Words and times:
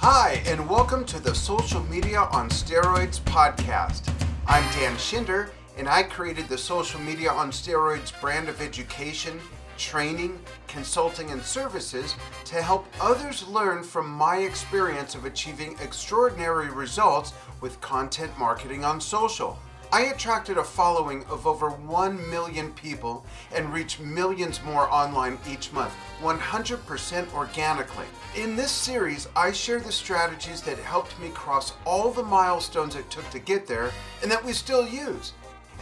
Hi, 0.00 0.40
and 0.46 0.70
welcome 0.70 1.04
to 1.06 1.18
the 1.18 1.34
Social 1.34 1.82
Media 1.82 2.20
on 2.20 2.48
Steroids 2.50 3.18
podcast. 3.22 4.08
I'm 4.46 4.62
Dan 4.72 4.94
Schinder, 4.94 5.50
and 5.76 5.88
I 5.88 6.04
created 6.04 6.48
the 6.48 6.56
Social 6.56 7.00
Media 7.00 7.32
on 7.32 7.50
Steroids 7.50 8.18
brand 8.20 8.48
of 8.48 8.60
education, 8.60 9.40
training, 9.76 10.38
consulting, 10.68 11.32
and 11.32 11.42
services 11.42 12.14
to 12.44 12.62
help 12.62 12.86
others 13.00 13.46
learn 13.48 13.82
from 13.82 14.08
my 14.08 14.36
experience 14.36 15.16
of 15.16 15.24
achieving 15.24 15.76
extraordinary 15.82 16.70
results 16.70 17.32
with 17.60 17.80
content 17.80 18.30
marketing 18.38 18.84
on 18.84 19.00
social. 19.00 19.58
I 19.90 20.02
attracted 20.02 20.58
a 20.58 20.64
following 20.64 21.24
of 21.30 21.46
over 21.46 21.70
1 21.70 22.30
million 22.30 22.72
people 22.72 23.24
and 23.54 23.72
reach 23.72 23.98
millions 23.98 24.62
more 24.62 24.86
online 24.92 25.38
each 25.50 25.72
month, 25.72 25.94
100% 26.20 27.32
organically. 27.32 28.04
In 28.36 28.54
this 28.54 28.70
series, 28.70 29.28
I 29.34 29.50
share 29.50 29.80
the 29.80 29.90
strategies 29.90 30.60
that 30.62 30.78
helped 30.78 31.18
me 31.18 31.30
cross 31.30 31.72
all 31.86 32.12
the 32.12 32.22
milestones 32.22 32.96
it 32.96 33.10
took 33.10 33.28
to 33.30 33.38
get 33.38 33.66
there 33.66 33.90
and 34.20 34.30
that 34.30 34.44
we 34.44 34.52
still 34.52 34.86
use. 34.86 35.32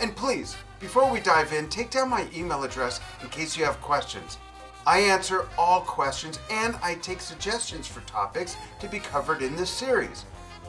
And 0.01 0.15
please, 0.15 0.57
before 0.79 1.11
we 1.11 1.19
dive 1.19 1.53
in, 1.53 1.69
take 1.69 1.91
down 1.91 2.09
my 2.09 2.29
email 2.33 2.63
address 2.63 3.01
in 3.23 3.29
case 3.31 3.57
you 3.57 3.65
have 3.65 3.81
questions. 3.81 4.39
I 4.87 5.01
answer 5.01 5.49
all 5.59 5.81
questions 5.81 6.39
and 6.49 6.77
I 6.81 6.95
take 6.95 7.21
suggestions 7.21 7.89
for 7.89 8.03
topics 8.03 8.57
to 8.79 8.89
be 8.89 9.01
covered 9.01 9.43
in 9.43 9.57
this 9.57 9.71
series. 9.71 10.25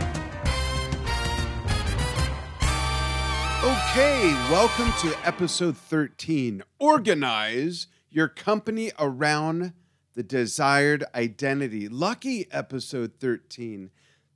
Okay, 3.61 4.33
welcome 4.49 4.91
to 5.01 5.17
episode 5.25 5.77
13. 5.77 6.63
Organize 6.79 7.87
your 8.09 8.27
company 8.27 8.91
around 8.97 9.73
the 10.15 10.23
desired 10.23 11.03
identity. 11.13 11.89
Lucky 11.89 12.47
episode 12.51 13.13
13. 13.19 13.91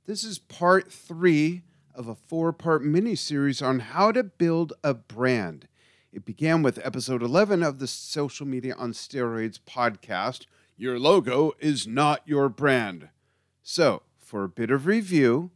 This 0.06 0.22
is 0.22 0.38
part 0.38 0.92
three 0.92 1.62
of 1.94 2.08
a 2.08 2.14
four 2.14 2.52
part 2.52 2.84
mini 2.84 3.14
series 3.14 3.62
on 3.62 3.78
how 3.78 4.12
to 4.12 4.22
build 4.22 4.74
a 4.82 4.92
brand. 4.92 5.66
It 6.12 6.26
began 6.26 6.62
with 6.62 6.78
episode 6.84 7.22
11 7.22 7.62
of 7.62 7.78
the 7.78 7.86
Social 7.86 8.44
Media 8.44 8.74
on 8.76 8.92
Steroids 8.92 9.58
podcast. 9.58 10.44
Your 10.76 10.98
logo 10.98 11.52
is 11.58 11.86
not 11.86 12.20
your 12.26 12.50
brand. 12.50 13.08
So, 13.62 14.02
for 14.18 14.44
a 14.44 14.48
bit 14.48 14.70
of 14.70 14.84
review, 14.84 15.52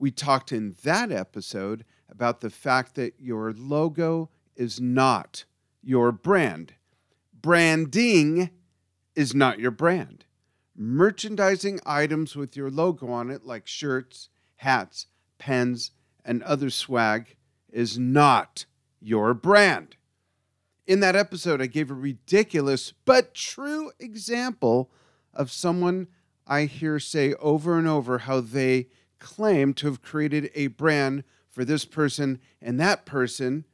we 0.00 0.10
talked 0.10 0.50
in 0.50 0.74
that 0.82 1.12
episode 1.12 1.84
about 2.10 2.40
the 2.40 2.50
fact 2.50 2.96
that 2.96 3.14
your 3.20 3.52
logo 3.52 4.28
is 4.56 4.80
not 4.80 5.44
your 5.84 6.10
brand. 6.10 6.74
Branding 7.32 8.50
is 9.14 9.36
not 9.36 9.60
your 9.60 9.70
brand. 9.70 10.23
Merchandising 10.76 11.80
items 11.86 12.34
with 12.34 12.56
your 12.56 12.70
logo 12.70 13.08
on 13.08 13.30
it, 13.30 13.44
like 13.44 13.66
shirts, 13.66 14.28
hats, 14.56 15.06
pens, 15.38 15.92
and 16.24 16.42
other 16.42 16.70
swag, 16.70 17.36
is 17.70 17.98
not 17.98 18.66
your 19.00 19.34
brand. 19.34 19.96
In 20.86 21.00
that 21.00 21.16
episode, 21.16 21.62
I 21.62 21.66
gave 21.66 21.90
a 21.90 21.94
ridiculous 21.94 22.92
but 23.04 23.34
true 23.34 23.92
example 23.98 24.90
of 25.32 25.50
someone 25.50 26.08
I 26.46 26.64
hear 26.64 26.98
say 26.98 27.34
over 27.34 27.78
and 27.78 27.88
over 27.88 28.18
how 28.18 28.40
they 28.40 28.88
claim 29.18 29.72
to 29.74 29.86
have 29.86 30.02
created 30.02 30.50
a 30.54 30.66
brand 30.66 31.24
for 31.50 31.64
this 31.64 31.84
person 31.84 32.40
and 32.60 32.78
that 32.80 33.06
person, 33.06 33.64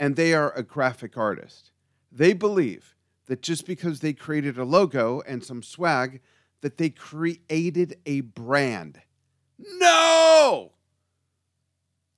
and 0.00 0.16
they 0.16 0.34
are 0.34 0.52
a 0.52 0.62
graphic 0.62 1.16
artist. 1.16 1.70
They 2.10 2.32
believe 2.32 2.91
that 3.26 3.42
just 3.42 3.66
because 3.66 4.00
they 4.00 4.12
created 4.12 4.58
a 4.58 4.64
logo 4.64 5.22
and 5.26 5.44
some 5.44 5.62
swag, 5.62 6.20
that 6.60 6.78
they 6.78 6.90
created 6.90 7.98
a 8.06 8.20
brand. 8.20 9.00
No! 9.58 10.72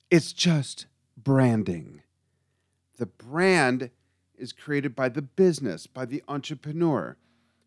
It's 0.09 0.33
just 0.33 0.87
branding. 1.17 2.01
The 2.97 3.05
brand 3.05 3.89
is 4.37 4.53
created 4.53 4.95
by 4.95 5.09
the 5.09 5.21
business, 5.21 5.87
by 5.87 6.05
the 6.05 6.23
entrepreneur, 6.27 7.17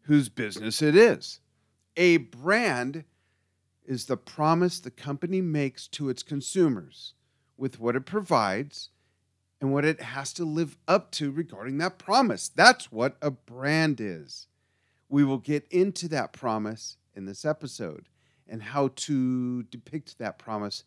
whose 0.02 0.28
business 0.28 0.80
it 0.82 0.96
is. 0.96 1.40
A 1.96 2.18
brand 2.18 3.04
is 3.84 4.06
the 4.06 4.16
promise 4.16 4.78
the 4.78 4.90
company 4.90 5.40
makes 5.40 5.88
to 5.88 6.08
its 6.08 6.22
consumers 6.22 7.14
with 7.56 7.80
what 7.80 7.96
it 7.96 8.06
provides 8.06 8.90
and 9.60 9.72
what 9.72 9.84
it 9.84 10.00
has 10.00 10.32
to 10.34 10.44
live 10.44 10.76
up 10.86 11.10
to 11.12 11.30
regarding 11.30 11.78
that 11.78 11.98
promise. 11.98 12.48
That's 12.48 12.92
what 12.92 13.16
a 13.20 13.30
brand 13.30 14.00
is. 14.00 14.46
We 15.08 15.24
will 15.24 15.38
get 15.38 15.66
into 15.70 16.08
that 16.08 16.32
promise 16.32 16.96
in 17.14 17.24
this 17.24 17.44
episode 17.44 18.08
and 18.46 18.62
how 18.62 18.88
to 18.94 19.64
depict 19.64 20.18
that 20.18 20.38
promise 20.38 20.84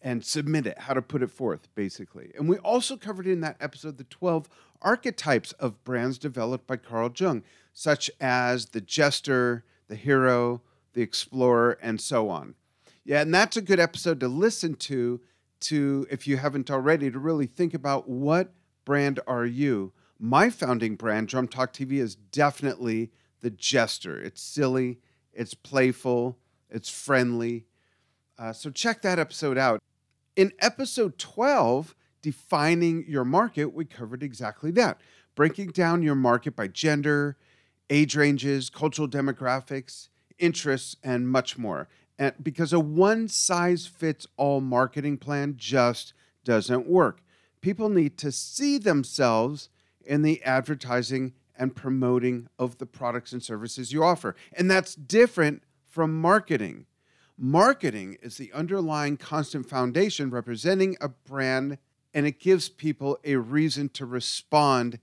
and 0.00 0.24
submit 0.24 0.66
it, 0.66 0.78
how 0.78 0.94
to 0.94 1.02
put 1.02 1.22
it 1.22 1.30
forth, 1.30 1.68
basically. 1.74 2.32
And 2.36 2.48
we 2.48 2.58
also 2.58 2.96
covered 2.96 3.26
in 3.26 3.40
that 3.40 3.56
episode 3.60 3.98
the 3.98 4.04
12 4.04 4.48
archetypes 4.80 5.52
of 5.52 5.82
brands 5.84 6.18
developed 6.18 6.66
by 6.66 6.76
Carl 6.76 7.12
Jung, 7.14 7.42
such 7.72 8.10
as 8.20 8.66
the 8.66 8.80
jester, 8.80 9.64
the 9.88 9.96
hero, 9.96 10.62
the 10.92 11.02
explorer, 11.02 11.78
and 11.82 12.00
so 12.00 12.28
on. 12.28 12.54
Yeah, 13.04 13.22
and 13.22 13.34
that's 13.34 13.56
a 13.56 13.62
good 13.62 13.80
episode 13.80 14.20
to 14.20 14.28
listen 14.28 14.74
to 14.74 15.20
to 15.60 16.06
if 16.10 16.26
you 16.26 16.36
haven't 16.36 16.70
already 16.70 17.10
to 17.10 17.18
really 17.18 17.46
think 17.46 17.74
about 17.74 18.08
what 18.08 18.52
brand 18.84 19.20
are 19.26 19.46
you. 19.46 19.92
My 20.18 20.50
founding 20.50 20.96
brand, 20.96 21.28
Drum 21.28 21.46
Talk 21.46 21.72
TV, 21.72 21.98
is 21.98 22.14
definitely 22.14 23.12
the 23.40 23.50
jester. 23.50 24.20
It's 24.20 24.42
silly, 24.42 24.98
it's 25.32 25.54
playful, 25.54 26.38
it's 26.70 26.88
friendly. 26.88 27.66
Uh, 28.38 28.52
so 28.52 28.70
check 28.70 29.02
that 29.02 29.18
episode 29.18 29.58
out. 29.58 29.80
In 30.36 30.52
episode 30.60 31.18
12, 31.18 31.94
defining 32.22 33.04
your 33.08 33.24
market, 33.24 33.74
we 33.74 33.84
covered 33.84 34.22
exactly 34.22 34.70
that, 34.72 35.00
breaking 35.34 35.68
down 35.70 36.02
your 36.02 36.14
market 36.14 36.54
by 36.56 36.68
gender, 36.68 37.36
age 37.90 38.16
ranges, 38.16 38.70
cultural 38.70 39.08
demographics, 39.08 40.08
interests, 40.38 40.96
and 41.02 41.28
much 41.28 41.58
more. 41.58 41.88
And 42.18 42.34
because 42.42 42.72
a 42.72 42.80
one 42.80 43.28
size 43.28 43.86
fits 43.86 44.26
all 44.36 44.60
marketing 44.60 45.18
plan 45.18 45.54
just 45.56 46.12
doesn't 46.44 46.86
work. 46.86 47.22
People 47.60 47.88
need 47.88 48.18
to 48.18 48.32
see 48.32 48.78
themselves 48.78 49.68
in 50.04 50.22
the 50.22 50.42
advertising 50.42 51.34
and 51.56 51.74
promoting 51.74 52.48
of 52.58 52.78
the 52.78 52.86
products 52.86 53.32
and 53.32 53.42
services 53.42 53.92
you 53.92 54.02
offer. 54.02 54.34
And 54.56 54.70
that's 54.70 54.94
different 54.94 55.62
from 55.86 56.20
marketing. 56.20 56.86
Marketing 57.36 58.16
is 58.22 58.36
the 58.36 58.52
underlying 58.52 59.16
constant 59.16 59.68
foundation 59.68 60.30
representing 60.30 60.96
a 61.00 61.08
brand, 61.08 61.78
and 62.14 62.26
it 62.26 62.40
gives 62.40 62.68
people 62.68 63.18
a 63.24 63.36
reason 63.36 63.88
to 63.90 64.06
respond 64.06 64.98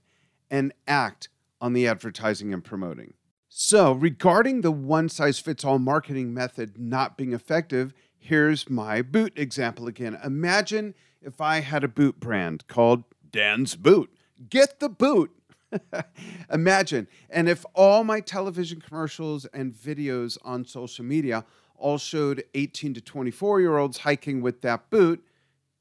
and 0.50 0.72
act 0.86 1.28
on 1.60 1.72
the 1.72 1.86
advertising 1.86 2.52
and 2.52 2.62
promoting. 2.62 3.14
So, 3.58 3.92
regarding 3.92 4.60
the 4.60 4.70
one 4.70 5.08
size 5.08 5.38
fits 5.38 5.64
all 5.64 5.78
marketing 5.78 6.34
method 6.34 6.78
not 6.78 7.16
being 7.16 7.32
effective, 7.32 7.94
here's 8.18 8.68
my 8.68 9.00
boot 9.00 9.32
example 9.34 9.86
again. 9.86 10.18
Imagine 10.22 10.94
if 11.22 11.40
I 11.40 11.60
had 11.60 11.82
a 11.82 11.88
boot 11.88 12.20
brand 12.20 12.66
called 12.68 13.04
Dan's 13.32 13.74
Boot. 13.74 14.10
Get 14.50 14.78
the 14.78 14.90
boot. 14.90 15.30
Imagine. 16.52 17.08
And 17.30 17.48
if 17.48 17.64
all 17.72 18.04
my 18.04 18.20
television 18.20 18.78
commercials 18.78 19.46
and 19.54 19.72
videos 19.72 20.36
on 20.44 20.66
social 20.66 21.06
media 21.06 21.46
all 21.76 21.96
showed 21.96 22.44
18 22.52 22.92
to 22.92 23.00
24 23.00 23.62
year 23.62 23.78
olds 23.78 23.96
hiking 23.96 24.42
with 24.42 24.60
that 24.60 24.90
boot, 24.90 25.24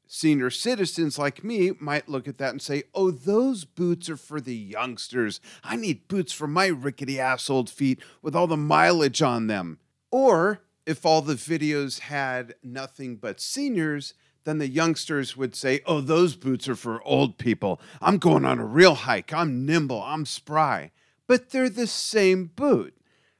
senior 0.07 0.49
citizens 0.49 1.17
like 1.17 1.43
me 1.43 1.71
might 1.79 2.09
look 2.09 2.27
at 2.27 2.37
that 2.37 2.51
and 2.51 2.61
say, 2.61 2.83
oh, 2.93 3.11
those 3.11 3.65
boots 3.65 4.09
are 4.09 4.17
for 4.17 4.39
the 4.39 4.55
youngsters. 4.55 5.39
I 5.63 5.75
need 5.75 6.07
boots 6.07 6.33
for 6.33 6.47
my 6.47 6.67
rickety 6.67 7.19
ass 7.19 7.49
old 7.49 7.69
feet 7.69 7.99
with 8.21 8.35
all 8.35 8.47
the 8.47 8.57
mileage 8.57 9.21
on 9.21 9.47
them. 9.47 9.79
Or 10.11 10.61
if 10.85 11.05
all 11.05 11.21
the 11.21 11.33
videos 11.33 11.99
had 11.99 12.55
nothing 12.63 13.15
but 13.15 13.41
seniors, 13.41 14.13
then 14.43 14.59
the 14.59 14.67
youngsters 14.67 15.35
would 15.35 15.55
say, 15.55 15.81
oh, 15.85 16.01
those 16.01 16.35
boots 16.35 16.69
are 16.69 16.75
for 16.75 17.03
old 17.03 17.37
people. 17.37 17.81
I'm 18.01 18.17
going 18.17 18.45
on 18.45 18.59
a 18.59 18.65
real 18.65 18.95
hike. 18.95 19.33
I'm 19.33 19.65
nimble. 19.65 20.01
I'm 20.01 20.25
spry. 20.25 20.91
But 21.27 21.49
they're 21.49 21.69
the 21.69 21.87
same 21.87 22.51
boot. 22.55 22.95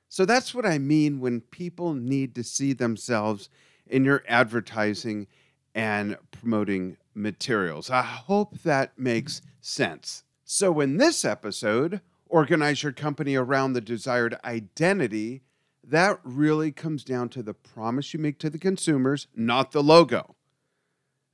So 0.10 0.26
that's 0.26 0.56
what 0.56 0.66
I 0.66 0.80
mean 0.80 1.20
when 1.20 1.42
people 1.42 1.94
need 1.94 2.34
to 2.36 2.44
see 2.44 2.74
themselves 2.74 3.50
in 3.86 4.04
your 4.04 4.24
advertising 4.28 5.28
and 5.76 6.18
promoting 6.32 6.96
materials. 7.14 7.90
I 7.92 8.02
hope 8.02 8.60
that 8.64 8.98
makes 8.98 9.42
sense. 9.60 10.24
So, 10.46 10.80
in 10.80 10.98
this 10.98 11.26
episode, 11.26 12.02
organize 12.28 12.82
your 12.82 12.94
company 12.94 13.36
around 13.36 13.74
the 13.74 13.82
desired 13.82 14.40
identity. 14.44 15.42
that 15.88 16.20
really 16.24 16.72
comes 16.72 17.04
down 17.04 17.30
to 17.30 17.44
the 17.44 17.54
promise 17.54 18.12
you 18.12 18.20
make 18.20 18.40
to 18.40 18.50
the 18.50 18.58
consumers, 18.58 19.28
not 19.36 19.72
the 19.72 19.84
logo. 19.84 20.36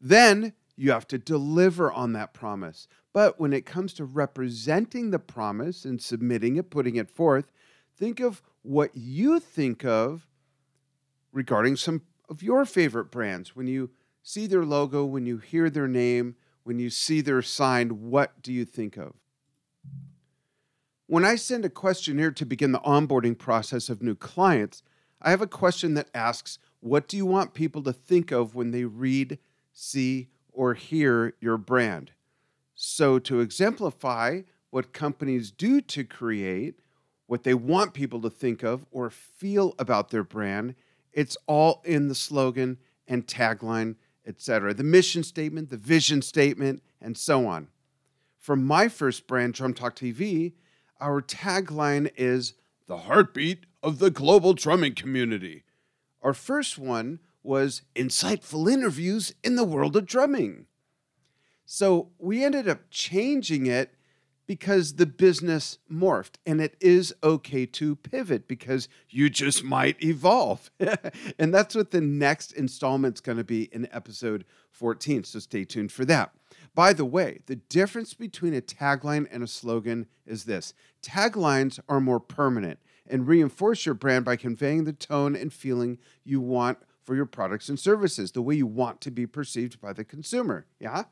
Then 0.02 0.52
you 0.76 0.92
have 0.92 1.08
to 1.08 1.18
deliver 1.18 1.90
on 1.90 2.12
that 2.14 2.34
promise. 2.34 2.90
But 3.14 3.40
when 3.40 3.54
it 3.54 3.66
comes 3.66 3.94
to 3.94 4.04
representing 4.04 5.12
the 5.12 5.20
promise 5.20 5.86
and 5.86 6.02
submitting 6.02 6.58
it, 6.58 6.70
putting 6.70 6.98
it 6.98 7.10
forth, 7.10 7.52
think 7.96 8.20
of 8.20 8.42
what 8.62 8.92
you 8.94 9.40
think 9.40 9.86
of 9.86 10.28
regarding 11.32 11.78
some 11.78 12.02
of 12.28 12.44
your 12.44 12.66
favorite 12.66 13.12
brands. 13.12 13.56
When 13.56 13.68
you 13.68 13.92
see 14.24 14.48
their 14.48 14.66
logo, 14.66 15.06
when 15.06 15.26
you 15.26 15.38
hear 15.38 15.70
their 15.70 15.88
name, 15.88 16.36
when 16.64 16.80
you 16.80 16.90
see 16.90 17.22
their 17.22 17.42
sign, 17.42 18.10
what 18.10 18.42
do 18.42 18.54
you 18.54 18.66
think 18.66 18.98
of? 18.98 19.14
When 21.08 21.26
I 21.26 21.36
send 21.36 21.66
a 21.66 21.70
questionnaire 21.70 22.32
to 22.32 22.46
begin 22.46 22.72
the 22.72 22.80
onboarding 22.80 23.38
process 23.38 23.90
of 23.90 24.02
new 24.02 24.16
clients, 24.16 24.84
I 25.22 25.32
have 25.32 25.42
a 25.42 25.48
question 25.48 25.94
that 25.96 26.10
asks, 26.14 26.58
What 26.80 27.08
do 27.08 27.18
you 27.18 27.26
want 27.26 27.54
people 27.54 27.84
to 27.84 27.94
think 27.94 28.32
of 28.32 28.56
when 28.56 28.72
they 28.72 28.86
read, 28.86 29.38
see, 29.74 30.30
or 30.52 30.74
hear 30.74 31.34
your 31.42 31.58
brand? 31.58 32.12
So, 32.74 33.20
to 33.20 33.42
exemplify 33.42 34.42
what 34.70 34.94
companies 34.94 35.52
do 35.52 35.82
to 35.82 36.04
create 36.04 36.80
what 37.28 37.44
they 37.44 37.54
want 37.54 37.94
people 37.94 38.22
to 38.22 38.30
think 38.30 38.64
of 38.64 38.86
or 38.92 39.10
feel 39.10 39.76
about 39.78 40.10
their 40.10 40.24
brand, 40.24 40.76
it's 41.14 41.38
all 41.46 41.82
in 41.86 42.08
the 42.08 42.16
slogan 42.16 42.78
and 43.08 43.28
tagline, 43.28 43.96
etc. 44.26 44.74
The 44.74 44.84
mission 44.84 45.24
statement, 45.24 45.70
the 45.70 45.78
vision 45.78 46.22
statement, 46.22 46.84
and 47.02 47.18
so 47.18 47.48
on. 47.48 47.68
For 48.38 48.56
my 48.56 48.88
first 48.88 49.28
brand, 49.28 49.54
Drum 49.54 49.74
Talk 49.74 49.96
TV, 49.96 50.54
our 51.00 51.22
tagline 51.22 52.12
is 52.16 52.54
the 52.88 52.98
heartbeat 52.98 53.66
of 53.82 54.00
the 54.00 54.12
global 54.12 54.54
drumming 54.54 54.96
community. 54.96 55.64
Our 56.22 56.34
first 56.34 56.78
one 56.78 57.20
was 57.44 57.82
insightful 57.96 58.72
interviews 58.72 59.34
in 59.44 59.56
the 59.56 59.64
world 59.64 59.96
of 59.96 60.06
drumming. 60.06 60.68
So 61.66 62.10
we 62.20 62.44
ended 62.44 62.68
up 62.68 62.82
changing 62.90 63.66
it 63.66 63.96
because 64.52 64.96
the 64.96 65.06
business 65.06 65.78
morphed 65.90 66.34
and 66.46 66.60
it 66.60 66.76
is 66.82 67.16
okay 67.24 67.66
to 67.66 67.96
pivot 67.96 68.50
because 68.50 68.90
you 69.10 69.30
just 69.30 69.64
might 69.64 69.96
evolve. 70.04 70.70
and 71.40 71.54
that's 71.54 71.74
what 71.74 71.92
the 71.92 72.02
next 72.02 72.52
installment's 72.52 73.22
going 73.22 73.38
to 73.38 73.46
be 73.46 73.70
in 73.72 73.88
episode 73.94 74.44
14. 74.72 75.24
So 75.24 75.40
stay 75.40 75.64
tuned 75.64 75.94
for 75.94 76.04
that. 76.04 76.34
By 76.76 76.92
the 76.92 77.06
way, 77.06 77.40
the 77.46 77.56
difference 77.56 78.14
between 78.14 78.54
a 78.54 78.60
tagline 78.60 79.26
and 79.32 79.42
a 79.42 79.48
slogan 79.48 80.08
is 80.26 80.44
this 80.44 80.74
taglines 81.02 81.80
are 81.88 82.02
more 82.02 82.20
permanent 82.20 82.80
and 83.08 83.30
reinforce 83.30 83.86
your 83.86 83.96
brand 83.96 84.26
by 84.26 84.36
conveying 84.36 84.84
the 84.84 84.92
tone 84.92 85.34
and 85.34 85.54
feeling 85.54 85.98
you 86.26 86.42
want 86.42 86.78
for 87.06 87.16
your 87.16 87.26
products 87.26 87.70
and 87.70 87.80
services, 87.80 88.34
the 88.34 88.42
way 88.42 88.56
you 88.56 88.68
want 88.68 89.00
to 89.00 89.12
be 89.12 89.26
perceived 89.26 89.80
by 89.80 89.94
the 89.94 90.04
consumer. 90.04 90.66
Yeah? 90.78 91.06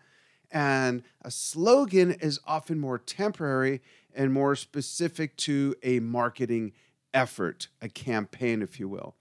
And 0.51 1.04
a 1.22 1.31
slogan 1.31 2.12
is 2.12 2.40
often 2.46 2.80
more 2.80 2.98
temporary 2.98 3.81
and 4.13 4.34
more 4.34 4.56
specific 4.56 5.38
to 5.38 5.75
a 5.84 6.00
marketing 6.00 6.74
effort, 7.13 7.68
a 7.81 7.90
campaign, 7.90 8.62
if 8.62 8.80
you 8.80 8.88
will. 8.88 9.16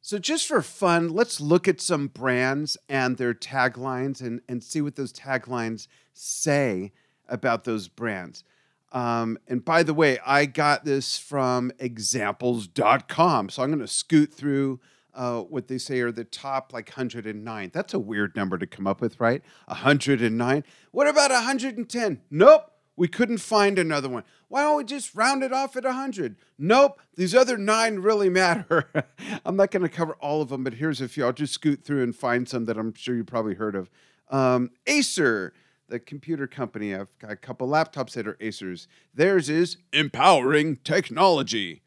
So, 0.00 0.18
just 0.18 0.46
for 0.46 0.62
fun, 0.62 1.10
let's 1.10 1.40
look 1.40 1.68
at 1.68 1.80
some 1.80 2.06
brands 2.06 2.78
and 2.88 3.16
their 3.16 3.34
taglines 3.34 4.20
and, 4.20 4.40
and 4.48 4.62
see 4.62 4.80
what 4.80 4.96
those 4.96 5.12
taglines 5.12 5.86
say 6.14 6.92
about 7.28 7.64
those 7.64 7.88
brands. 7.88 8.42
Um, 8.90 9.36
and 9.48 9.62
by 9.62 9.82
the 9.82 9.92
way, 9.92 10.18
I 10.24 10.46
got 10.46 10.86
this 10.86 11.18
from 11.18 11.72
examples.com. 11.78 13.50
So, 13.50 13.62
I'm 13.62 13.68
going 13.68 13.80
to 13.80 13.86
scoot 13.86 14.32
through 14.32 14.80
uh, 15.18 15.42
what 15.42 15.68
they 15.68 15.76
say 15.76 16.00
are 16.00 16.12
the 16.12 16.24
top 16.24 16.72
like 16.72 16.88
109. 16.88 17.70
That's 17.74 17.92
a 17.92 17.98
weird 17.98 18.34
number 18.34 18.56
to 18.56 18.66
come 18.66 18.86
up 18.86 19.02
with, 19.02 19.20
right? 19.20 19.42
109. 19.66 20.64
What 20.92 21.08
about 21.08 21.30
110? 21.30 22.20
Nope 22.30 22.72
we 22.98 23.08
couldn't 23.08 23.38
find 23.38 23.78
another 23.78 24.08
one. 24.08 24.24
Why 24.48 24.62
don't 24.62 24.76
we 24.76 24.84
just 24.84 25.14
round 25.14 25.44
it 25.44 25.52
off 25.52 25.76
at 25.76 25.84
100? 25.84 26.36
Nope, 26.58 27.00
these 27.14 27.34
other 27.34 27.56
nine 27.56 28.00
really 28.00 28.28
matter. 28.28 28.90
I'm 29.46 29.56
not 29.56 29.70
going 29.70 29.84
to 29.84 29.88
cover 29.88 30.14
all 30.14 30.42
of 30.42 30.48
them, 30.48 30.64
but 30.64 30.74
here's 30.74 31.00
a 31.00 31.08
few. 31.08 31.24
I'll 31.24 31.32
just 31.32 31.54
scoot 31.54 31.84
through 31.84 32.02
and 32.02 32.14
find 32.14 32.48
some 32.48 32.64
that 32.64 32.76
I'm 32.76 32.92
sure 32.94 33.14
you 33.14 33.24
probably 33.24 33.54
heard 33.54 33.76
of. 33.76 33.88
Um, 34.30 34.70
Acer, 34.86 35.54
the 35.88 36.00
computer 36.00 36.48
company. 36.48 36.94
I've 36.94 37.16
got 37.20 37.30
a 37.30 37.36
couple 37.36 37.68
laptops 37.68 38.12
that 38.12 38.26
are 38.26 38.34
Acers. 38.34 38.88
Theirs 39.14 39.48
is 39.48 39.78
empowering 39.92 40.76
technology. 40.82 41.82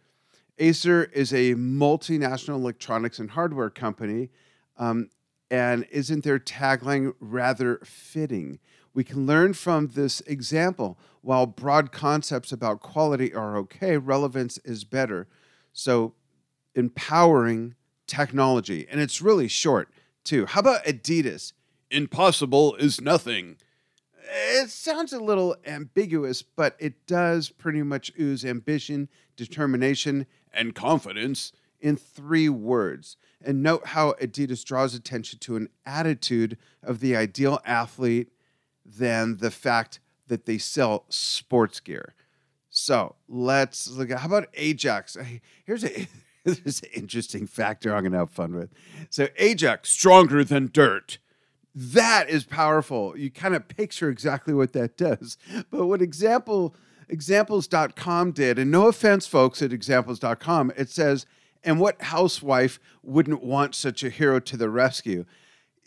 Acer 0.62 1.06
is 1.06 1.34
a 1.34 1.56
multinational 1.56 2.56
electronics 2.56 3.18
and 3.18 3.32
hardware 3.32 3.72
company. 3.72 4.30
Um, 4.78 5.10
and 5.50 5.88
isn't 5.92 6.24
their 6.24 6.38
tagline 6.38 7.14
rather 7.20 7.80
fitting? 7.84 8.60
We 8.94 9.04
can 9.04 9.26
learn 9.26 9.54
from 9.54 9.88
this 9.88 10.22
example. 10.22 11.00
While 11.22 11.48
broad 11.48 11.92
concepts 11.92 12.52
about 12.52 12.80
quality 12.80 13.34
are 13.34 13.58
okay, 13.58 13.98
relevance 13.98 14.60
is 14.60 14.84
better. 14.84 15.28
So, 15.74 16.14
empowering 16.76 17.76
technology. 18.06 18.88
And 18.90 19.02
it's 19.02 19.22
really 19.22 19.48
short, 19.48 19.90
too. 20.24 20.46
How 20.46 20.60
about 20.60 20.86
Adidas? 20.86 21.54
Impossible 21.90 22.76
is 22.76 23.02
nothing. 23.02 23.58
It 24.34 24.70
sounds 24.70 25.12
a 25.12 25.20
little 25.20 25.56
ambiguous, 25.66 26.44
but 26.44 26.76
it 26.80 27.08
does 27.08 27.50
pretty 27.50 27.82
much 27.82 28.12
ooze 28.20 28.46
ambition, 28.46 29.10
determination, 29.36 30.28
and 30.54 30.76
confidence 30.76 31.52
in 31.80 31.98
three 31.98 32.50
words. 32.50 33.18
And 33.44 33.64
note 33.64 33.88
how 33.88 34.14
Adidas 34.22 34.64
draws 34.64 34.94
attention 34.94 35.40
to 35.40 35.56
an 35.56 35.70
attitude 35.86 36.58
of 36.84 37.00
the 37.00 37.16
ideal 37.16 37.60
athlete 37.66 38.32
than 38.86 39.38
the 39.38 39.52
fact 39.52 40.00
that 40.28 40.46
they 40.46 40.58
sell 40.58 41.06
sports 41.10 41.80
gear. 41.80 42.14
So 42.70 43.16
let's 43.28 43.90
look 43.90 44.12
at 44.12 44.20
how 44.20 44.28
about 44.28 44.48
Ajax? 44.54 45.18
Here's 45.66 45.84
a 45.84 46.08
here's 46.44 46.82
an 46.82 46.90
interesting 46.96 47.46
factor 47.46 47.94
I'm 47.94 48.04
gonna 48.04 48.18
have 48.18 48.32
fun 48.32 48.56
with. 48.56 48.72
So 49.10 49.28
Ajax, 49.38 49.90
stronger 49.90 50.44
than 50.44 50.70
dirt. 50.74 51.20
That 51.76 52.30
is 52.30 52.44
powerful. 52.44 53.18
You 53.18 53.30
kind 53.30 53.56
of 53.56 53.68
picture 53.68 54.10
exactly 54.10 54.54
what 54.54 54.74
that 54.74 54.98
does. 54.98 55.38
But 55.70 55.86
what 55.86 56.02
example 56.02 56.76
examples.com 57.12 58.32
did, 58.32 58.58
and 58.58 58.72
no 58.72 58.88
offense, 58.88 59.28
folks 59.28 59.62
at 59.62 59.72
examples.com, 59.72 60.72
it 60.76 60.90
says, 60.90 61.26
and 61.64 61.80
what 61.80 62.02
housewife 62.02 62.80
wouldn't 63.04 63.44
want 63.44 63.76
such 63.76 64.04
a 64.04 64.10
hero 64.10 64.40
to 64.40 64.58
the 64.58 64.70
rescue? 64.70 65.26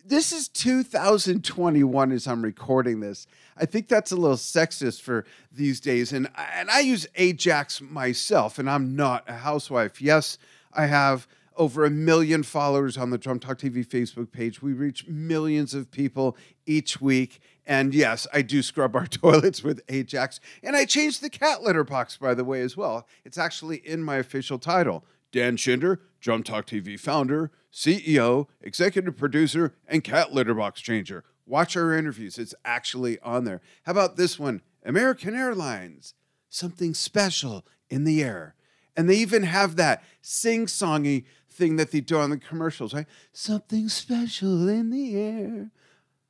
this 0.06 0.32
is 0.32 0.48
2021 0.48 2.12
as 2.12 2.26
I'm 2.26 2.42
recording 2.42 3.00
this. 3.00 3.26
I 3.56 3.64
think 3.64 3.88
that's 3.88 4.12
a 4.12 4.16
little 4.16 4.36
sexist 4.36 5.00
for 5.00 5.24
these 5.50 5.80
days. 5.80 6.12
And, 6.12 6.28
and 6.54 6.70
I 6.70 6.80
use 6.80 7.06
Ajax 7.14 7.80
myself, 7.80 8.58
and 8.58 8.68
I'm 8.68 8.94
not 8.96 9.24
a 9.26 9.34
housewife. 9.34 10.02
Yes, 10.02 10.36
I 10.72 10.86
have 10.86 11.26
over 11.56 11.84
a 11.84 11.90
million 11.90 12.42
followers 12.42 12.96
on 12.96 13.10
the 13.10 13.18
Drum 13.18 13.38
Talk 13.38 13.58
TV 13.58 13.86
Facebook 13.86 14.32
page. 14.32 14.62
We 14.62 14.72
reach 14.72 15.06
millions 15.06 15.74
of 15.74 15.90
people 15.90 16.36
each 16.66 17.00
week. 17.00 17.40
And 17.66 17.94
yes, 17.94 18.26
I 18.32 18.42
do 18.42 18.62
scrub 18.62 18.96
our 18.96 19.06
toilets 19.08 19.62
with 19.62 19.80
Ajax. 19.88 20.40
And 20.62 20.76
I 20.76 20.84
changed 20.84 21.22
the 21.22 21.30
cat 21.30 21.62
litter 21.62 21.84
box, 21.84 22.16
by 22.16 22.34
the 22.34 22.44
way, 22.44 22.60
as 22.60 22.76
well. 22.76 23.06
It's 23.24 23.38
actually 23.38 23.76
in 23.78 24.02
my 24.02 24.16
official 24.16 24.58
title. 24.58 25.04
Dan 25.32 25.56
Schinder, 25.56 25.98
Drum 26.20 26.42
Talk 26.42 26.66
TV 26.66 26.98
founder, 26.98 27.50
CEO, 27.72 28.46
executive 28.60 29.16
producer, 29.16 29.74
and 29.88 30.04
cat 30.04 30.32
litter 30.32 30.54
box 30.54 30.80
changer. 30.80 31.24
Watch 31.46 31.76
our 31.76 31.92
interviews, 31.92 32.38
it's 32.38 32.54
actually 32.64 33.18
on 33.20 33.44
there. 33.44 33.60
How 33.82 33.92
about 33.92 34.16
this 34.16 34.38
one? 34.38 34.62
American 34.84 35.34
Airlines, 35.34 36.14
something 36.48 36.94
special 36.94 37.66
in 37.90 38.04
the 38.04 38.22
air. 38.22 38.54
And 38.96 39.10
they 39.10 39.16
even 39.16 39.42
have 39.42 39.76
that 39.76 40.04
sing 40.22 40.66
songy 40.66 41.24
thing 41.54 41.76
that 41.76 41.90
they 41.90 42.00
do 42.00 42.18
on 42.18 42.30
the 42.30 42.38
commercials, 42.38 42.92
right? 42.92 43.06
Something 43.32 43.88
special 43.88 44.68
in 44.68 44.90
the 44.90 45.16
air. 45.16 45.70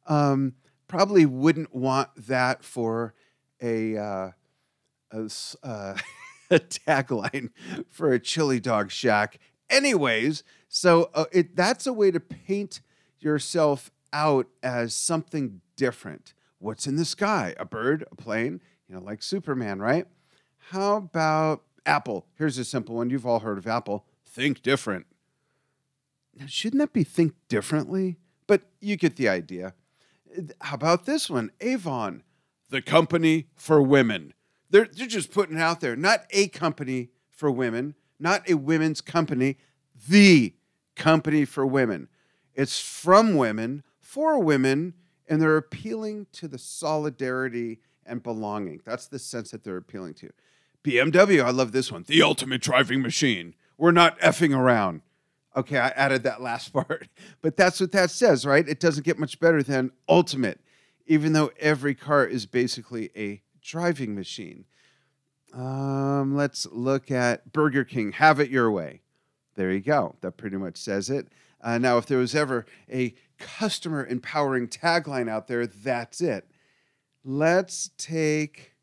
Um, 0.06 0.54
probably 0.86 1.26
wouldn't 1.26 1.74
want 1.74 2.10
that 2.16 2.62
for 2.62 3.14
a, 3.60 3.96
uh, 3.96 4.30
a, 5.10 5.30
uh, 5.62 5.96
a 6.50 6.58
tagline 6.58 7.50
for 7.90 8.12
a 8.12 8.20
chili 8.20 8.60
dog 8.60 8.90
shack. 8.90 9.38
Anyways, 9.70 10.44
so 10.68 11.10
uh, 11.14 11.24
it 11.32 11.56
that's 11.56 11.86
a 11.86 11.92
way 11.92 12.10
to 12.10 12.20
paint 12.20 12.80
yourself 13.18 13.90
out 14.12 14.46
as 14.62 14.94
something 14.94 15.60
different. 15.76 16.34
What's 16.58 16.86
in 16.86 16.96
the 16.96 17.04
sky? 17.04 17.54
A 17.58 17.64
bird, 17.64 18.04
a 18.10 18.14
plane, 18.14 18.60
you 18.88 18.94
know, 18.94 19.00
like 19.00 19.22
Superman, 19.22 19.80
right? 19.80 20.06
How 20.70 20.96
about 20.96 21.62
Apple? 21.86 22.26
Here's 22.36 22.58
a 22.58 22.64
simple 22.64 22.96
one. 22.96 23.10
You've 23.10 23.26
all 23.26 23.40
heard 23.40 23.58
of 23.58 23.66
Apple. 23.66 24.04
Think 24.26 24.62
different. 24.62 25.06
Now, 26.38 26.46
shouldn't 26.46 26.80
that 26.80 26.92
be 26.92 27.04
think 27.04 27.34
differently? 27.48 28.18
But 28.46 28.62
you 28.80 28.96
get 28.96 29.16
the 29.16 29.28
idea. 29.28 29.74
How 30.60 30.74
about 30.74 31.06
this 31.06 31.30
one? 31.30 31.52
Avon, 31.60 32.22
the 32.70 32.82
company 32.82 33.46
for 33.54 33.80
women. 33.80 34.34
They're, 34.70 34.88
they're 34.92 35.06
just 35.06 35.30
putting 35.30 35.56
it 35.56 35.60
out 35.60 35.80
there. 35.80 35.96
Not 35.96 36.24
a 36.30 36.48
company 36.48 37.10
for 37.30 37.50
women, 37.50 37.94
not 38.18 38.48
a 38.48 38.54
women's 38.54 39.00
company, 39.00 39.58
the 40.08 40.54
company 40.96 41.44
for 41.44 41.64
women. 41.64 42.08
It's 42.54 42.80
from 42.80 43.36
women, 43.36 43.82
for 44.00 44.38
women, 44.38 44.94
and 45.28 45.40
they're 45.40 45.56
appealing 45.56 46.26
to 46.32 46.48
the 46.48 46.58
solidarity 46.58 47.80
and 48.06 48.22
belonging. 48.22 48.80
That's 48.84 49.06
the 49.06 49.18
sense 49.18 49.50
that 49.50 49.64
they're 49.64 49.76
appealing 49.76 50.14
to. 50.14 50.30
BMW, 50.82 51.42
I 51.42 51.50
love 51.50 51.72
this 51.72 51.90
one. 51.90 52.04
The 52.06 52.22
ultimate 52.22 52.60
driving 52.60 53.00
machine. 53.00 53.54
We're 53.78 53.90
not 53.90 54.18
effing 54.20 54.56
around. 54.56 55.00
Okay, 55.56 55.78
I 55.78 55.88
added 55.88 56.22
that 56.24 56.42
last 56.42 56.68
part, 56.72 57.08
but 57.42 57.56
that's 57.56 57.80
what 57.80 57.92
that 57.92 58.10
says, 58.10 58.44
right? 58.44 58.68
It 58.68 58.80
doesn't 58.80 59.04
get 59.04 59.18
much 59.18 59.38
better 59.40 59.62
than 59.62 59.92
ultimate, 60.08 60.60
even 61.06 61.32
though 61.32 61.50
every 61.60 61.94
car 61.94 62.26
is 62.26 62.46
basically 62.46 63.10
a 63.16 63.42
driving 63.60 64.14
machine. 64.14 64.64
Um, 65.52 66.34
let's 66.34 66.66
look 66.66 67.10
at 67.10 67.52
Burger 67.52 67.84
King. 67.84 68.12
Have 68.12 68.40
it 68.40 68.50
your 68.50 68.70
way. 68.70 69.02
There 69.54 69.70
you 69.70 69.80
go. 69.80 70.16
That 70.20 70.36
pretty 70.36 70.56
much 70.56 70.76
says 70.76 71.08
it. 71.10 71.28
Uh, 71.60 71.78
now, 71.78 71.96
if 71.96 72.06
there 72.06 72.18
was 72.18 72.34
ever 72.34 72.66
a 72.92 73.14
customer 73.38 74.04
empowering 74.04 74.68
tagline 74.68 75.30
out 75.30 75.46
there, 75.46 75.66
that's 75.66 76.20
it. 76.20 76.48
Let's 77.24 77.90
take 77.96 78.74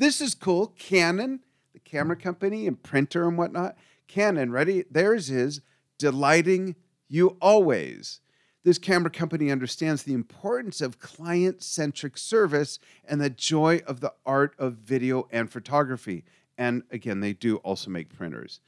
this 0.00 0.22
is 0.22 0.34
cool. 0.34 0.68
Canon, 0.78 1.40
the 1.74 1.78
camera 1.78 2.16
company 2.16 2.66
and 2.66 2.82
printer 2.82 3.28
and 3.28 3.36
whatnot. 3.36 3.76
Canon, 4.10 4.50
ready? 4.50 4.84
Theirs 4.90 5.30
is 5.30 5.60
delighting 5.96 6.74
you 7.08 7.36
always. 7.40 8.20
This 8.64 8.76
camera 8.76 9.10
company 9.10 9.52
understands 9.52 10.02
the 10.02 10.14
importance 10.14 10.80
of 10.80 10.98
client 10.98 11.62
centric 11.62 12.18
service 12.18 12.80
and 13.04 13.20
the 13.20 13.30
joy 13.30 13.82
of 13.86 14.00
the 14.00 14.12
art 14.26 14.54
of 14.58 14.74
video 14.74 15.28
and 15.30 15.48
photography. 15.48 16.24
And 16.58 16.82
again, 16.90 17.20
they 17.20 17.32
do 17.32 17.56
also 17.58 17.88
make 17.88 18.12
printers. 18.12 18.60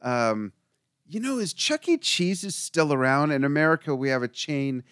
Um, 0.00 0.52
you 1.06 1.20
know, 1.20 1.38
is 1.38 1.52
Chuck 1.52 1.86
E. 1.86 1.98
Cheese 1.98 2.42
is 2.42 2.56
still 2.56 2.90
around? 2.90 3.30
In 3.30 3.44
America, 3.44 3.94
we 3.94 4.08
have 4.08 4.22
a 4.22 4.28
chain. 4.28 4.84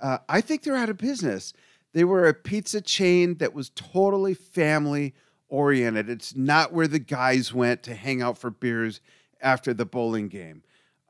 Uh, 0.00 0.18
I 0.28 0.40
think 0.40 0.62
they're 0.62 0.76
out 0.76 0.90
of 0.90 0.96
business. 0.96 1.52
They 1.92 2.04
were 2.04 2.26
a 2.26 2.34
pizza 2.34 2.80
chain 2.80 3.38
that 3.38 3.52
was 3.52 3.70
totally 3.70 4.34
family 4.34 5.12
oriented. 5.48 6.08
It's 6.08 6.36
not 6.36 6.72
where 6.72 6.86
the 6.86 7.00
guys 7.00 7.52
went 7.52 7.82
to 7.82 7.94
hang 7.94 8.22
out 8.22 8.38
for 8.38 8.50
beers 8.50 9.00
after 9.42 9.74
the 9.74 9.84
bowling 9.84 10.28
game. 10.28 10.62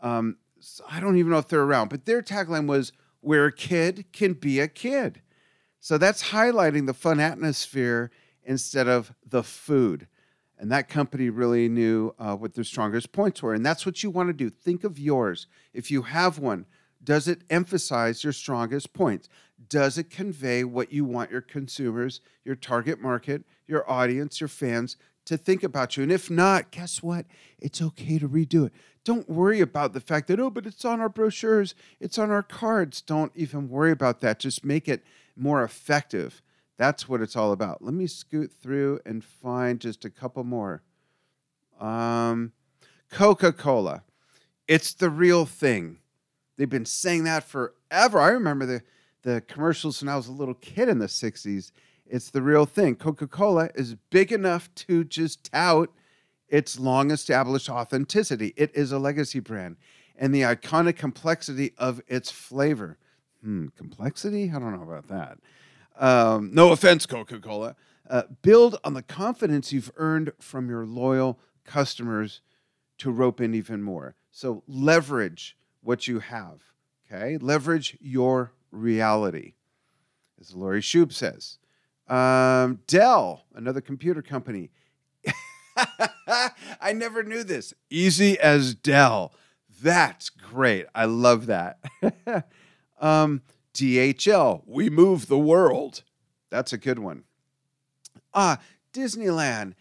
Um, 0.02 0.36
so 0.60 0.84
I 0.90 1.00
don't 1.00 1.16
even 1.16 1.32
know 1.32 1.38
if 1.38 1.48
they're 1.48 1.62
around, 1.62 1.88
but 1.88 2.04
their 2.04 2.22
tagline 2.22 2.66
was 2.66 2.92
where 3.20 3.46
a 3.46 3.52
kid 3.52 4.06
can 4.12 4.34
be 4.34 4.60
a 4.60 4.68
kid. 4.68 5.22
So 5.80 5.98
that's 5.98 6.30
highlighting 6.30 6.86
the 6.86 6.94
fun 6.94 7.20
atmosphere 7.20 8.10
instead 8.44 8.88
of 8.88 9.12
the 9.26 9.42
food. 9.42 10.06
And 10.58 10.70
that 10.70 10.88
company 10.88 11.30
really 11.30 11.68
knew 11.70 12.14
uh, 12.18 12.36
what 12.36 12.54
their 12.54 12.64
strongest 12.64 13.12
points 13.12 13.42
were. 13.42 13.54
And 13.54 13.64
that's 13.64 13.86
what 13.86 14.02
you 14.02 14.10
want 14.10 14.28
to 14.28 14.34
do. 14.34 14.50
Think 14.50 14.84
of 14.84 14.98
yours. 14.98 15.46
If 15.72 15.90
you 15.90 16.02
have 16.02 16.38
one, 16.38 16.66
does 17.02 17.28
it 17.28 17.42
emphasize 17.48 18.22
your 18.22 18.34
strongest 18.34 18.92
points? 18.92 19.30
Does 19.68 19.96
it 19.96 20.10
convey 20.10 20.64
what 20.64 20.92
you 20.92 21.06
want 21.06 21.30
your 21.30 21.40
consumers, 21.40 22.20
your 22.44 22.56
target 22.56 23.00
market, 23.00 23.44
your 23.66 23.90
audience, 23.90 24.38
your 24.38 24.48
fans 24.48 24.98
to 25.30 25.38
think 25.38 25.62
about 25.62 25.96
you? 25.96 26.02
And 26.02 26.12
if 26.12 26.28
not, 26.28 26.70
guess 26.70 27.02
what? 27.02 27.24
It's 27.58 27.80
okay 27.80 28.18
to 28.18 28.28
redo 28.28 28.66
it. 28.66 28.72
Don't 29.04 29.28
worry 29.28 29.60
about 29.60 29.92
the 29.92 30.00
fact 30.00 30.28
that, 30.28 30.40
oh, 30.40 30.50
but 30.50 30.66
it's 30.66 30.84
on 30.84 31.00
our 31.00 31.08
brochures, 31.08 31.74
it's 32.00 32.18
on 32.18 32.30
our 32.30 32.42
cards. 32.42 33.00
Don't 33.00 33.32
even 33.34 33.68
worry 33.68 33.92
about 33.92 34.20
that. 34.20 34.40
Just 34.40 34.64
make 34.64 34.88
it 34.88 35.02
more 35.36 35.62
effective. 35.62 36.42
That's 36.76 37.08
what 37.08 37.20
it's 37.20 37.36
all 37.36 37.52
about. 37.52 37.80
Let 37.80 37.94
me 37.94 38.06
scoot 38.06 38.52
through 38.52 39.00
and 39.06 39.24
find 39.24 39.80
just 39.80 40.04
a 40.04 40.10
couple 40.10 40.44
more. 40.44 40.82
Um, 41.78 42.52
Coca 43.10 43.52
Cola. 43.52 44.02
It's 44.66 44.92
the 44.92 45.10
real 45.10 45.46
thing. 45.46 45.98
They've 46.56 46.68
been 46.68 46.86
saying 46.86 47.24
that 47.24 47.44
forever. 47.44 48.18
I 48.18 48.30
remember 48.30 48.66
the, 48.66 48.82
the 49.22 49.40
commercials 49.42 50.02
when 50.02 50.08
I 50.08 50.16
was 50.16 50.26
a 50.26 50.32
little 50.32 50.54
kid 50.54 50.88
in 50.88 50.98
the 50.98 51.06
60s. 51.06 51.70
It's 52.10 52.30
the 52.30 52.42
real 52.42 52.66
thing. 52.66 52.96
Coca 52.96 53.28
Cola 53.28 53.70
is 53.74 53.94
big 54.10 54.32
enough 54.32 54.68
to 54.74 55.04
just 55.04 55.50
tout 55.52 55.90
its 56.48 56.78
long 56.78 57.12
established 57.12 57.70
authenticity. 57.70 58.52
It 58.56 58.74
is 58.74 58.90
a 58.90 58.98
legacy 58.98 59.38
brand 59.38 59.76
and 60.16 60.34
the 60.34 60.42
iconic 60.42 60.96
complexity 60.96 61.72
of 61.78 62.00
its 62.08 62.30
flavor. 62.30 62.98
Hmm, 63.42 63.68
complexity? 63.76 64.50
I 64.50 64.58
don't 64.58 64.76
know 64.76 64.82
about 64.82 65.06
that. 65.08 65.38
Um, 65.96 66.50
no 66.52 66.72
offense, 66.72 67.06
Coca 67.06 67.38
Cola. 67.38 67.76
Uh, 68.08 68.22
build 68.42 68.78
on 68.82 68.94
the 68.94 69.02
confidence 69.02 69.72
you've 69.72 69.92
earned 69.96 70.32
from 70.40 70.68
your 70.68 70.84
loyal 70.84 71.38
customers 71.64 72.40
to 72.98 73.12
rope 73.12 73.40
in 73.40 73.54
even 73.54 73.82
more. 73.82 74.16
So 74.32 74.64
leverage 74.66 75.56
what 75.80 76.08
you 76.08 76.18
have. 76.18 76.60
Okay, 77.06 77.38
leverage 77.38 77.96
your 78.00 78.52
reality, 78.72 79.54
as 80.40 80.54
Lori 80.54 80.80
Shoup 80.80 81.12
says. 81.12 81.59
Um, 82.10 82.80
Dell, 82.88 83.44
another 83.54 83.80
computer 83.80 84.20
company. 84.20 84.70
I 85.76 86.92
never 86.92 87.22
knew 87.22 87.44
this. 87.44 87.72
Easy 87.88 88.38
as 88.38 88.74
Dell. 88.74 89.32
That's 89.80 90.28
great. 90.28 90.86
I 90.92 91.04
love 91.04 91.46
that. 91.46 91.78
um, 93.00 93.42
DHL, 93.74 94.62
we 94.66 94.90
move 94.90 95.28
the 95.28 95.38
world. 95.38 96.02
That's 96.50 96.72
a 96.72 96.78
good 96.78 96.98
one. 96.98 97.22
Ah, 98.34 98.58
Disneyland, 98.92 99.74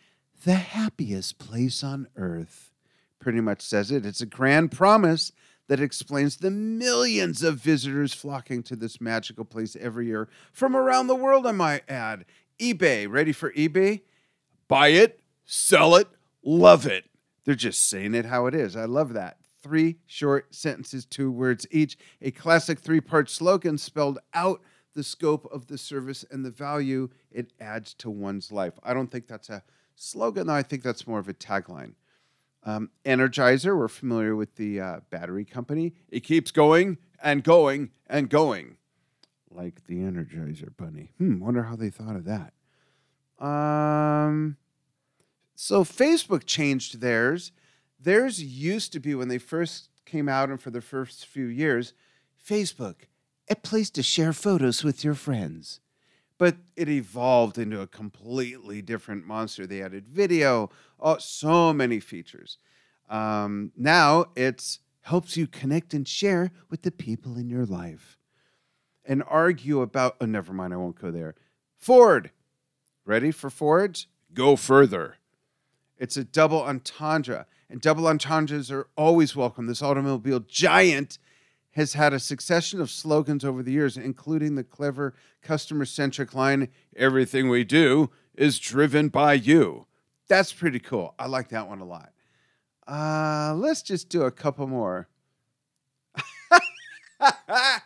the 0.45 0.53
happiest 0.53 1.39
place 1.39 1.83
on 1.83 2.07
earth. 2.15 2.71
Pretty 3.19 3.41
much 3.41 3.61
says 3.61 3.89
it. 3.91 4.05
It's 4.05 4.21
a 4.21 4.27
grand 4.27 4.71
promise 4.71 5.31
that 5.69 5.79
explains 5.79 6.37
the 6.37 6.49
millions 6.49 7.43
of 7.43 7.57
visitors 7.57 8.11
flocking 8.11 8.63
to 8.63 8.75
this 8.75 8.99
magical 8.99 9.45
place 9.45 9.77
every 9.79 10.07
year 10.07 10.27
from 10.51 10.75
around 10.75 11.07
the 11.07 11.15
world, 11.15 11.45
I 11.45 11.51
might 11.51 11.83
add. 11.87 12.25
eBay, 12.59 13.09
ready 13.09 13.31
for 13.31 13.51
eBay? 13.51 14.01
Buy 14.67 14.89
it, 14.89 15.21
sell 15.45 15.95
it, 15.95 16.07
love 16.43 16.87
it. 16.87 17.05
They're 17.45 17.53
just 17.53 17.87
saying 17.87 18.15
it 18.15 18.25
how 18.25 18.47
it 18.47 18.55
is. 18.55 18.75
I 18.75 18.85
love 18.85 19.13
that. 19.13 19.37
Three 19.61 19.97
short 20.07 20.55
sentences, 20.55 21.05
two 21.05 21.31
words 21.31 21.67
each, 21.69 21.97
a 22.19 22.31
classic 22.31 22.79
three 22.79 23.01
part 23.01 23.29
slogan 23.29 23.77
spelled 23.77 24.17
out 24.33 24.61
the 24.95 25.03
scope 25.03 25.47
of 25.53 25.67
the 25.67 25.77
service 25.77 26.25
and 26.31 26.43
the 26.43 26.49
value 26.49 27.09
it 27.31 27.53
adds 27.61 27.93
to 27.95 28.09
one's 28.09 28.51
life. 28.51 28.73
I 28.81 28.95
don't 28.95 29.11
think 29.11 29.27
that's 29.27 29.49
a 29.49 29.61
slogan, 29.95 30.47
though. 30.47 30.53
I 30.53 30.63
think 30.63 30.81
that's 30.81 31.05
more 31.05 31.19
of 31.19 31.29
a 31.29 31.33
tagline. 31.33 31.93
Um, 32.63 32.89
Energizer, 33.05 33.77
we're 33.77 33.87
familiar 33.87 34.35
with 34.35 34.55
the 34.55 34.79
uh, 34.79 34.99
battery 35.09 35.45
company. 35.45 35.93
It 36.09 36.21
keeps 36.21 36.51
going 36.51 36.97
and 37.23 37.43
going 37.43 37.91
and 38.07 38.29
going, 38.29 38.77
like 39.49 39.85
the 39.85 39.99
Energizer 39.99 40.75
Bunny. 40.75 41.11
Hmm, 41.17 41.39
wonder 41.39 41.63
how 41.63 41.75
they 41.75 41.89
thought 41.89 42.15
of 42.15 42.25
that. 42.25 42.53
Um, 43.43 44.57
so 45.55 45.83
Facebook 45.83 46.45
changed 46.45 46.99
theirs. 46.99 47.51
Theirs 47.99 48.43
used 48.43 48.91
to 48.93 48.99
be 48.99 49.15
when 49.15 49.29
they 49.29 49.37
first 49.37 49.89
came 50.05 50.27
out 50.27 50.49
and 50.49 50.61
for 50.61 50.71
the 50.71 50.81
first 50.81 51.25
few 51.25 51.45
years, 51.45 51.93
Facebook, 52.45 52.95
a 53.49 53.55
place 53.55 53.89
to 53.91 54.03
share 54.03 54.33
photos 54.33 54.83
with 54.83 55.03
your 55.03 55.13
friends 55.13 55.79
but 56.39 56.55
it 56.77 56.89
evolved 56.89 57.59
into 57.59 57.81
a 57.81 57.85
completely 57.85 58.81
different 58.81 59.27
monster. 59.27 59.67
They 59.67 59.83
added 59.83 60.07
video, 60.07 60.71
oh, 60.99 61.17
so 61.19 61.71
many 61.73 61.99
features. 61.99 62.57
Um, 63.09 63.71
now 63.77 64.27
it 64.35 64.79
helps 65.01 65.35
you 65.35 65.45
connect 65.45 65.93
and 65.93 66.07
share 66.07 66.51
with 66.69 66.81
the 66.81 66.91
people 66.91 67.37
in 67.37 67.49
your 67.49 67.65
life 67.65 68.17
and 69.05 69.21
argue 69.27 69.81
about, 69.81 70.15
oh, 70.21 70.25
never 70.25 70.53
mind, 70.53 70.73
I 70.73 70.77
won't 70.77 70.99
go 70.99 71.11
there. 71.11 71.35
Ford, 71.77 72.31
ready 73.05 73.31
for 73.31 73.49
Ford? 73.49 73.99
Go 74.33 74.55
further. 74.55 75.15
It's 75.97 76.15
a 76.15 76.23
double 76.23 76.61
entendre, 76.61 77.47
and 77.69 77.81
double 77.81 78.07
entendres 78.07 78.71
are 78.71 78.87
always 78.95 79.35
welcome. 79.35 79.67
This 79.67 79.81
automobile 79.81 80.39
giant 80.39 81.17
has 81.79 81.93
had 81.93 82.11
a 82.11 82.19
succession 82.19 82.81
of 82.81 82.91
slogans 82.91 83.45
over 83.45 83.63
the 83.63 83.71
years, 83.71 83.95
including 83.95 84.55
the 84.55 84.65
clever 84.65 85.15
customer 85.41 85.85
centric 85.85 86.33
line 86.33 86.67
Everything 86.97 87.47
we 87.47 87.63
do 87.63 88.09
is 88.35 88.59
driven 88.59 89.07
by 89.07 89.33
you. 89.33 89.85
That's 90.27 90.51
pretty 90.51 90.79
cool. 90.79 91.15
I 91.17 91.27
like 91.27 91.47
that 91.49 91.69
one 91.69 91.79
a 91.79 91.85
lot. 91.85 92.11
Uh, 92.85 93.53
let's 93.55 93.81
just 93.81 94.09
do 94.09 94.23
a 94.23 94.31
couple 94.31 94.67
more. 94.67 95.07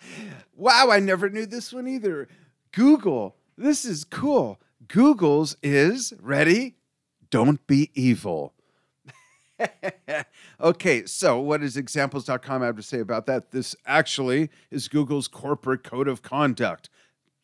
wow, 0.55 0.89
I 0.89 1.00
never 1.00 1.29
knew 1.29 1.45
this 1.45 1.71
one 1.71 1.88
either. 1.88 2.27
Google. 2.71 3.35
This 3.55 3.85
is 3.85 4.03
cool. 4.03 4.59
Google's 4.88 5.55
is 5.62 6.13
ready? 6.19 6.77
Don't 7.29 7.65
be 7.67 7.91
evil. 7.93 8.55
okay, 10.63 11.05
so 11.05 11.39
what 11.39 11.62
does 11.62 11.77
examples.com 11.77 12.62
have 12.62 12.77
to 12.77 12.84
say 12.84 13.00
about 13.00 13.25
that? 13.27 13.51
This 13.51 13.75
actually 13.86 14.50
is 14.72 14.88
Google's 14.88 15.27
corporate 15.27 15.84
code 15.84 16.08
of 16.08 16.22
conduct. 16.22 16.89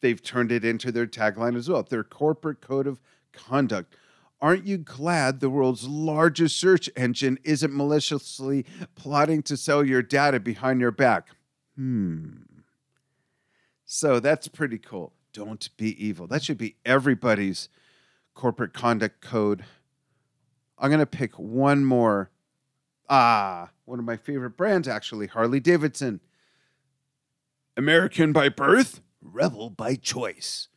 They've 0.01 0.21
turned 0.23 0.51
it 0.51 0.63
into 0.63 0.91
their 0.91 1.05
tagline 1.05 1.57
as 1.57 1.69
well, 1.69 1.83
their 1.83 2.05
corporate 2.05 2.61
code 2.61 2.87
of 2.87 3.01
conduct. 3.33 3.95
Aren't 4.41 4.65
you 4.65 4.77
glad 4.77 5.41
the 5.41 5.49
world's 5.49 5.85
largest 5.85 6.57
search 6.57 6.89
engine 6.95 7.37
isn't 7.43 7.75
maliciously 7.75 8.65
plotting 8.95 9.43
to 9.43 9.57
sell 9.57 9.83
your 9.83 10.01
data 10.01 10.39
behind 10.39 10.79
your 10.79 10.91
back? 10.91 11.27
Hmm. 11.75 12.43
So 13.83 14.21
that's 14.21 14.47
pretty 14.47 14.77
cool. 14.77 15.11
Don't 15.33 15.69
be 15.75 16.03
evil. 16.03 16.25
That 16.25 16.43
should 16.43 16.57
be 16.57 16.77
everybody's 16.85 17.67
corporate 18.33 18.73
conduct 18.73 19.19
code. 19.19 19.65
I'm 20.77 20.89
going 20.89 20.99
to 21.01 21.05
pick 21.05 21.37
one 21.37 21.83
more. 21.83 22.29
Ah, 23.09 23.71
one 23.85 23.99
of 23.99 24.05
my 24.05 24.17
favorite 24.17 24.51
brands, 24.51 24.87
actually 24.87 25.27
Harley 25.27 25.59
Davidson. 25.59 26.19
American 27.75 28.31
by 28.31 28.49
birth, 28.49 29.01
rebel 29.21 29.69
by 29.69 29.95
choice. 29.95 30.67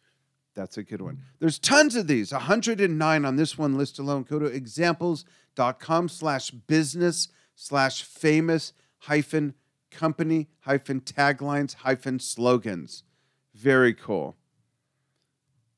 That's 0.55 0.77
a 0.77 0.83
good 0.83 1.01
one. 1.01 1.19
There's 1.39 1.59
tons 1.59 1.97
of 1.97 2.07
these, 2.07 2.33
109 2.33 3.25
on 3.25 3.37
this 3.37 3.57
one 3.57 3.77
list 3.77 3.99
alone. 3.99 4.23
Go 4.23 4.39
to 4.39 4.47
examples.com 4.47 6.09
slash 6.09 6.51
business 6.51 7.29
slash 7.55 8.03
famous 8.03 8.73
hyphen 8.99 9.55
company 9.91 10.49
hyphen 10.61 11.01
taglines 11.01 11.75
hyphen 11.75 12.19
slogans. 12.19 13.05
Very 13.55 13.95
cool. 13.95 14.37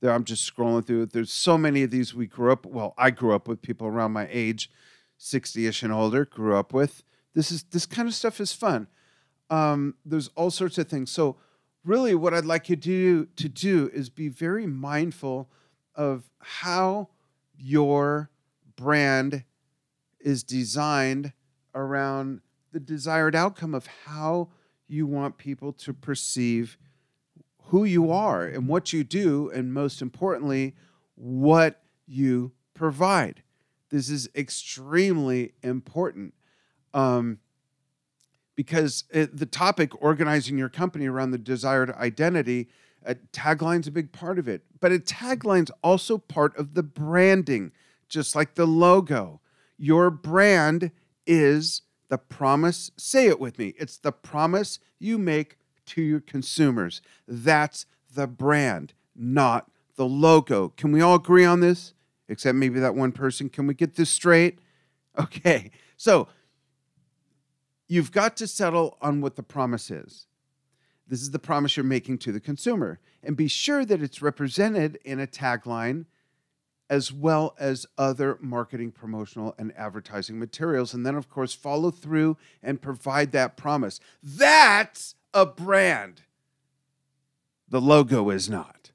There, 0.00 0.12
I'm 0.12 0.25
just 0.25 0.54
scrolling 0.54 0.87
through 0.87 1.02
it. 1.02 1.12
There's 1.12 1.32
so 1.32 1.56
many 1.56 1.82
of 1.82 1.90
these 1.90 2.14
we 2.14 2.26
grew 2.26 2.52
up. 2.52 2.66
Well, 2.66 2.94
I 2.96 3.11
grew 3.11 3.34
up 3.34 3.49
with 3.49 3.62
people 3.62 3.87
around 3.87 4.12
my 4.12 4.28
age, 4.30 4.70
60ish 5.18 5.83
and 5.83 5.92
older, 5.92 6.25
grew 6.25 6.56
up 6.56 6.73
with. 6.73 7.02
This 7.35 7.50
is 7.50 7.64
this 7.64 7.87
kind 7.87 8.09
of 8.09 8.14
stuff 8.14 8.40
is 8.40 8.52
fun. 8.52 8.87
Um, 9.50 9.94
there's 10.04 10.28
all 10.37 10.50
sorts 10.50 10.78
of 10.78 10.88
things. 10.88 11.11
So 11.11 11.37
really 11.85 12.14
what 12.14 12.35
I'd 12.35 12.44
like 12.44 12.68
you 12.68 12.76
to 12.76 12.83
do, 12.83 13.26
to 13.37 13.49
do 13.49 13.90
is 13.92 14.09
be 14.09 14.28
very 14.28 14.66
mindful 14.66 15.50
of 15.94 16.30
how 16.40 17.11
your 17.56 18.30
brand 18.76 19.44
is 20.21 20.42
designed 20.42 21.33
around 21.75 22.40
the 22.73 22.80
desired 22.80 23.37
outcome 23.37 23.75
of 23.75 23.87
how 24.06 24.49
you 24.88 25.06
want 25.06 25.38
people 25.38 25.73
to 25.73 25.92
perceive 25.92 26.76
who 27.66 27.85
you 27.85 28.11
are 28.11 28.44
and 28.44 28.68
what 28.68 28.92
you 28.92 29.04
do, 29.04 29.50
and 29.50 29.73
most 29.73 30.02
importantly, 30.02 30.75
what 31.14 31.83
you 32.06 32.52
provide. 32.75 33.43
This 33.94 34.10
is 34.10 34.28
extremely 34.34 35.52
important. 35.62 36.34
Um, 36.92 37.38
because 38.56 39.04
it, 39.12 39.36
the 39.36 39.46
topic 39.46 39.92
organizing 40.02 40.58
your 40.58 40.68
company 40.68 41.06
around 41.06 41.30
the 41.30 41.38
desired 41.38 41.92
identity 41.92 42.68
a 43.04 43.14
tagline's 43.14 43.86
a 43.86 43.92
big 43.92 44.10
part 44.10 44.40
of 44.40 44.48
it 44.48 44.62
but 44.80 44.90
a 44.90 44.98
tagline's 44.98 45.70
also 45.80 46.18
part 46.18 46.56
of 46.56 46.74
the 46.74 46.82
branding 46.82 47.70
just 48.08 48.34
like 48.34 48.56
the 48.56 48.66
logo. 48.66 49.40
Your 49.78 50.10
brand 50.10 50.90
is 51.24 51.82
the 52.08 52.18
promise 52.18 52.90
say 52.96 53.28
it 53.28 53.38
with 53.38 53.60
me 53.60 53.74
it's 53.78 53.96
the 53.96 54.10
promise 54.12 54.80
you 54.98 55.18
make 55.18 55.56
to 55.86 56.02
your 56.02 56.20
consumers. 56.20 57.00
That's 57.28 57.86
the 58.12 58.26
brand 58.26 58.92
not 59.14 59.70
the 59.94 60.06
logo. 60.06 60.70
Can 60.70 60.90
we 60.90 61.00
all 61.00 61.14
agree 61.14 61.44
on 61.44 61.60
this 61.60 61.94
except 62.28 62.56
maybe 62.56 62.80
that 62.80 62.94
one 62.94 63.12
person 63.12 63.48
can 63.48 63.66
we 63.66 63.74
get 63.74 63.94
this 63.96 64.10
straight 64.10 64.58
okay 65.18 65.70
so 65.96 66.28
You've 67.86 68.12
got 68.12 68.36
to 68.38 68.46
settle 68.46 68.96
on 69.00 69.20
what 69.20 69.36
the 69.36 69.42
promise 69.42 69.90
is. 69.90 70.26
This 71.06 71.20
is 71.20 71.32
the 71.32 71.38
promise 71.38 71.76
you're 71.76 71.84
making 71.84 72.18
to 72.18 72.32
the 72.32 72.40
consumer. 72.40 72.98
And 73.22 73.36
be 73.36 73.48
sure 73.48 73.84
that 73.84 74.02
it's 74.02 74.22
represented 74.22 74.98
in 75.04 75.20
a 75.20 75.26
tagline 75.26 76.06
as 76.88 77.12
well 77.12 77.54
as 77.58 77.86
other 77.96 78.38
marketing, 78.40 78.90
promotional, 78.90 79.54
and 79.58 79.72
advertising 79.76 80.38
materials. 80.38 80.94
And 80.94 81.04
then, 81.04 81.14
of 81.14 81.28
course, 81.28 81.54
follow 81.54 81.90
through 81.90 82.36
and 82.62 82.80
provide 82.80 83.32
that 83.32 83.56
promise. 83.56 84.00
That's 84.22 85.14
a 85.32 85.44
brand. 85.46 86.22
The 87.68 87.80
logo 87.80 88.30
is 88.30 88.48
not. 88.48 88.92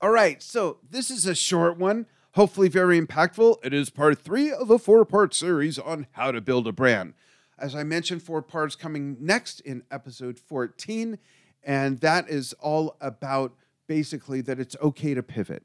All 0.00 0.10
right, 0.10 0.42
so 0.42 0.78
this 0.88 1.10
is 1.10 1.26
a 1.26 1.34
short 1.34 1.78
one, 1.78 2.06
hopefully 2.34 2.68
very 2.68 3.00
impactful. 3.00 3.56
It 3.64 3.72
is 3.72 3.90
part 3.90 4.18
three 4.18 4.52
of 4.52 4.70
a 4.70 4.78
four 4.78 5.04
part 5.04 5.34
series 5.34 5.78
on 5.78 6.06
how 6.12 6.32
to 6.32 6.40
build 6.40 6.66
a 6.66 6.72
brand. 6.72 7.14
As 7.58 7.74
I 7.74 7.84
mentioned, 7.84 8.22
four 8.22 8.42
parts 8.42 8.74
coming 8.74 9.16
next 9.20 9.60
in 9.60 9.84
episode 9.90 10.38
14. 10.38 11.18
And 11.62 12.00
that 12.00 12.28
is 12.28 12.52
all 12.54 12.96
about 13.00 13.54
basically 13.86 14.40
that 14.42 14.58
it's 14.58 14.76
okay 14.82 15.14
to 15.14 15.22
pivot. 15.22 15.62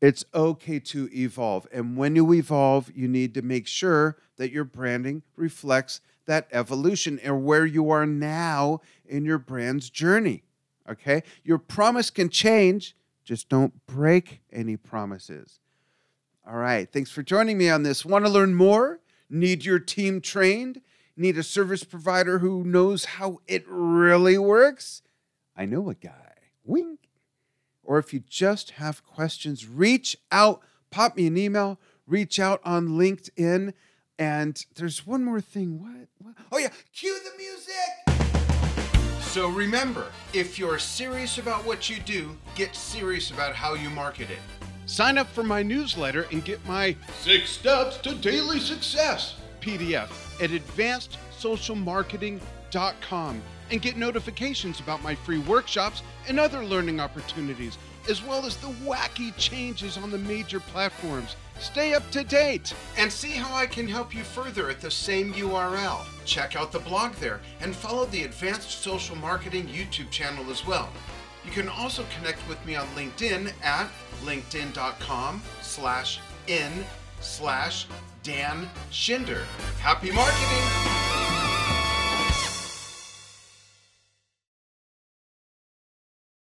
It's 0.00 0.24
okay 0.34 0.78
to 0.80 1.08
evolve. 1.14 1.66
And 1.72 1.96
when 1.96 2.16
you 2.16 2.32
evolve, 2.32 2.90
you 2.94 3.08
need 3.08 3.34
to 3.34 3.42
make 3.42 3.66
sure 3.66 4.16
that 4.36 4.50
your 4.50 4.64
branding 4.64 5.22
reflects 5.36 6.00
that 6.26 6.48
evolution 6.52 7.20
and 7.22 7.44
where 7.44 7.66
you 7.66 7.90
are 7.90 8.06
now 8.06 8.80
in 9.04 9.24
your 9.24 9.38
brand's 9.38 9.90
journey. 9.90 10.44
Okay? 10.88 11.22
Your 11.44 11.58
promise 11.58 12.10
can 12.10 12.28
change, 12.28 12.96
just 13.24 13.48
don't 13.48 13.86
break 13.86 14.40
any 14.52 14.76
promises. 14.76 15.60
All 16.46 16.56
right. 16.56 16.90
Thanks 16.90 17.10
for 17.10 17.22
joining 17.22 17.56
me 17.56 17.68
on 17.68 17.84
this. 17.84 18.04
Want 18.04 18.24
to 18.24 18.30
learn 18.30 18.54
more? 18.54 19.00
Need 19.30 19.64
your 19.64 19.78
team 19.78 20.20
trained? 20.20 20.80
Need 21.16 21.38
a 21.38 21.42
service 21.42 21.84
provider 21.84 22.40
who 22.40 22.64
knows 22.64 23.04
how 23.04 23.40
it 23.46 23.64
really 23.68 24.36
works? 24.38 25.02
I 25.56 25.66
know 25.66 25.88
a 25.88 25.94
guy. 25.94 26.34
Wink. 26.64 26.98
Or 27.84 27.98
if 27.98 28.12
you 28.12 28.20
just 28.20 28.72
have 28.72 29.04
questions, 29.04 29.66
reach 29.66 30.16
out, 30.30 30.62
pop 30.90 31.16
me 31.16 31.26
an 31.26 31.36
email, 31.36 31.78
reach 32.06 32.40
out 32.40 32.60
on 32.64 32.88
LinkedIn. 32.88 33.72
And 34.18 34.66
there's 34.74 35.06
one 35.06 35.24
more 35.24 35.40
thing. 35.40 35.80
What? 35.80 36.08
what? 36.18 36.34
Oh, 36.50 36.58
yeah. 36.58 36.70
Cue 36.92 37.18
the 37.22 37.30
music. 37.38 37.62
So 39.20 39.48
remember, 39.48 40.06
if 40.34 40.58
you're 40.58 40.78
serious 40.78 41.38
about 41.38 41.64
what 41.64 41.88
you 41.88 42.00
do, 42.00 42.36
get 42.54 42.74
serious 42.74 43.30
about 43.30 43.54
how 43.54 43.74
you 43.74 43.88
market 43.90 44.28
it. 44.30 44.71
Sign 44.86 45.16
up 45.16 45.28
for 45.28 45.44
my 45.44 45.62
newsletter 45.62 46.26
and 46.32 46.44
get 46.44 46.66
my 46.66 46.96
Six 47.20 47.50
Steps 47.50 47.98
to 47.98 48.16
Daily 48.16 48.58
Success 48.58 49.36
PDF 49.60 50.10
at 50.42 50.50
advancedsocialmarketing.com 50.50 53.42
and 53.70 53.80
get 53.80 53.96
notifications 53.96 54.80
about 54.80 55.00
my 55.02 55.14
free 55.14 55.38
workshops 55.38 56.02
and 56.26 56.40
other 56.40 56.64
learning 56.64 56.98
opportunities, 57.00 57.78
as 58.08 58.24
well 58.24 58.44
as 58.44 58.56
the 58.56 58.66
wacky 58.84 59.32
changes 59.36 59.96
on 59.96 60.10
the 60.10 60.18
major 60.18 60.58
platforms. 60.58 61.36
Stay 61.60 61.94
up 61.94 62.10
to 62.10 62.24
date 62.24 62.74
and 62.98 63.08
see 63.10 63.30
how 63.30 63.54
I 63.54 63.66
can 63.66 63.86
help 63.86 64.12
you 64.14 64.24
further 64.24 64.68
at 64.68 64.80
the 64.80 64.90
same 64.90 65.32
URL. 65.34 66.04
Check 66.24 66.56
out 66.56 66.72
the 66.72 66.80
blog 66.80 67.12
there 67.14 67.40
and 67.60 67.74
follow 67.74 68.04
the 68.06 68.24
Advanced 68.24 68.82
Social 68.82 69.14
Marketing 69.16 69.68
YouTube 69.68 70.10
channel 70.10 70.50
as 70.50 70.66
well. 70.66 70.90
You 71.44 71.52
can 71.52 71.68
also 71.68 72.04
connect 72.18 72.46
with 72.48 72.64
me 72.66 72.74
on 72.76 72.86
LinkedIn 72.88 73.52
at 73.62 73.88
linkedin.com 74.24 75.42
slash 75.60 76.20
in 76.46 76.84
slash 77.20 77.86
Dan 78.22 78.68
Schinder. 78.90 79.44
Happy 79.80 80.10
marketing! 80.12 81.11